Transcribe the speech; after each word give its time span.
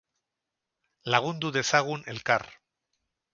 Lagundu 1.15 1.51
dezagun 1.59 2.03
elkar. 2.15 2.49